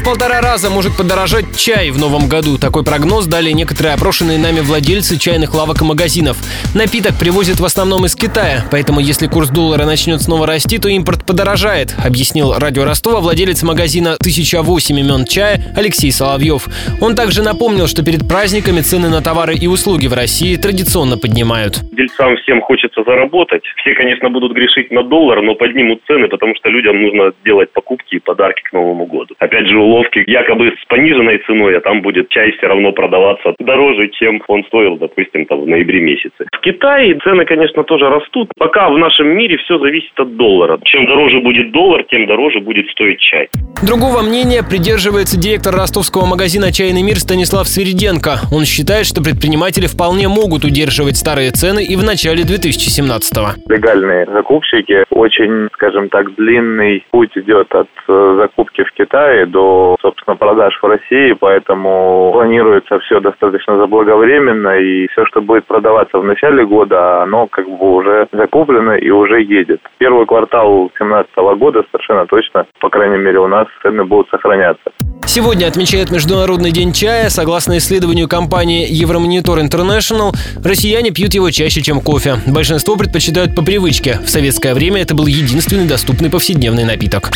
в 0.00 0.04
полтора 0.04 0.40
раза 0.40 0.70
может 0.70 0.96
подорожать 0.96 1.44
чай 1.56 1.90
в 1.90 1.98
новом 1.98 2.26
году. 2.26 2.56
Такой 2.56 2.84
прогноз 2.84 3.26
дали 3.26 3.50
некоторые 3.50 3.94
опрошенные 3.94 4.38
нами 4.38 4.60
владельцы 4.60 5.18
чайных 5.18 5.54
лавок 5.54 5.82
и 5.82 5.84
магазинов. 5.84 6.38
Напиток 6.74 7.18
привозят 7.18 7.60
в 7.60 7.64
основном 7.66 8.06
из 8.06 8.14
Китая, 8.16 8.64
поэтому 8.70 9.00
если 9.00 9.26
курс 9.26 9.50
доллара 9.50 9.84
начнет 9.84 10.22
снова 10.22 10.46
расти, 10.46 10.78
то 10.78 10.88
импорт 10.88 11.26
подорожает, 11.26 11.94
объяснил 12.02 12.54
радио 12.54 12.84
Ростова 12.84 13.20
владелец 13.20 13.62
магазина 13.62 14.16
«1008 14.24 15.00
имен 15.00 15.24
чая» 15.26 15.60
Алексей 15.76 16.10
Соловьев. 16.10 16.68
Он 17.02 17.14
также 17.14 17.42
напомнил, 17.42 17.86
что 17.86 18.02
перед 18.02 18.26
праздниками 18.26 18.80
цены 18.80 19.10
на 19.10 19.20
товары 19.20 19.54
и 19.54 19.66
услуги 19.66 20.06
в 20.06 20.14
России 20.14 20.56
традиционно 20.56 21.18
поднимают. 21.18 21.80
Дельцам 21.92 22.36
всем 22.38 22.62
хочется 22.62 23.02
заработать. 23.04 23.64
Все, 23.76 23.94
конечно, 23.94 24.30
будут 24.30 24.52
грешить 24.54 24.90
на 24.90 25.02
доллар, 25.02 25.42
но 25.42 25.54
поднимут 25.54 26.00
цены, 26.06 26.28
потому 26.28 26.54
что 26.56 26.70
людям 26.70 27.02
нужно 27.02 27.32
делать 27.44 27.70
покупки 27.72 28.14
и 28.14 28.18
подарки 28.18 28.62
к 28.62 28.72
Новому 28.72 29.04
году. 29.04 29.34
Опять 29.38 29.66
же, 29.66 29.89
уловки 29.90 30.22
якобы 30.26 30.72
с 30.80 30.84
пониженной 30.86 31.38
ценой, 31.46 31.76
а 31.76 31.80
там 31.80 32.00
будет 32.02 32.28
чай 32.28 32.52
все 32.52 32.66
равно 32.68 32.92
продаваться 32.92 33.54
дороже, 33.58 34.08
чем 34.08 34.42
он 34.48 34.64
стоил, 34.64 34.96
допустим, 34.96 35.46
там 35.46 35.60
в 35.60 35.66
ноябре 35.66 36.00
месяце. 36.00 36.46
В 36.52 36.60
Китае 36.60 37.18
цены, 37.24 37.44
конечно, 37.44 37.82
тоже 37.84 38.08
растут. 38.08 38.48
Пока 38.56 38.88
в 38.88 38.98
нашем 38.98 39.28
мире 39.28 39.56
все 39.58 39.78
зависит 39.78 40.18
от 40.18 40.36
доллара. 40.36 40.78
Чем 40.84 41.06
дороже 41.06 41.40
будет 41.40 41.72
доллар, 41.72 42.04
тем 42.04 42.26
дороже 42.26 42.60
будет 42.60 42.88
стоить 42.90 43.20
чай. 43.20 43.48
Другого 43.82 44.20
мнения 44.20 44.62
придерживается 44.62 45.40
директор 45.40 45.74
ростовского 45.74 46.26
магазина 46.26 46.70
«Чайный 46.70 47.00
мир» 47.00 47.16
Станислав 47.16 47.66
Свириденко. 47.66 48.52
Он 48.52 48.68
считает, 48.68 49.06
что 49.06 49.24
предприниматели 49.24 49.86
вполне 49.86 50.28
могут 50.28 50.64
удерживать 50.68 51.16
старые 51.16 51.50
цены 51.50 51.82
и 51.82 51.96
в 51.96 52.04
начале 52.04 52.44
2017-го. 52.44 53.56
Легальные 53.72 54.26
закупщики 54.26 55.04
очень, 55.08 55.70
скажем 55.72 56.10
так, 56.10 56.34
длинный 56.34 57.06
путь 57.10 57.32
идет 57.36 57.74
от 57.74 57.88
э, 58.06 58.36
закупки 58.36 58.84
в 58.84 58.92
Китае 58.92 59.46
до, 59.46 59.96
собственно, 60.02 60.36
продаж 60.36 60.78
в 60.82 60.86
России, 60.86 61.32
поэтому 61.32 62.32
планируется 62.34 62.98
все 63.00 63.20
достаточно 63.20 63.78
заблаговременно, 63.78 64.76
и 64.76 65.08
все, 65.08 65.24
что 65.24 65.40
будет 65.40 65.64
продаваться 65.64 66.18
в 66.18 66.24
начале 66.24 66.66
года, 66.66 67.22
оно 67.22 67.46
как 67.46 67.66
бы 67.66 67.94
уже 67.96 68.28
закуплено 68.30 68.96
и 68.96 69.08
уже 69.08 69.40
едет. 69.40 69.80
Первый 69.96 70.26
квартал 70.26 70.90
2017 70.98 71.34
года 71.58 71.82
совершенно 71.90 72.26
точно, 72.26 72.66
по 72.78 72.90
крайней 72.90 73.16
мере 73.16 73.38
у 73.38 73.48
нас, 73.48 73.69
цены 73.82 74.04
будут 74.04 74.28
сохраняться. 74.30 74.90
Сегодня 75.26 75.66
отмечают 75.66 76.10
Международный 76.10 76.72
день 76.72 76.92
чая. 76.92 77.28
Согласно 77.28 77.78
исследованию 77.78 78.28
компании 78.28 78.86
Евромонитор 78.90 79.58
International, 79.60 80.34
россияне 80.64 81.10
пьют 81.10 81.34
его 81.34 81.50
чаще, 81.50 81.82
чем 81.82 82.00
кофе. 82.00 82.36
Большинство 82.46 82.96
предпочитают 82.96 83.54
по 83.54 83.62
привычке. 83.62 84.18
В 84.24 84.28
советское 84.28 84.74
время 84.74 85.02
это 85.02 85.14
был 85.14 85.26
единственный 85.26 85.86
доступный 85.86 86.30
повседневный 86.30 86.84
напиток. 86.84 87.30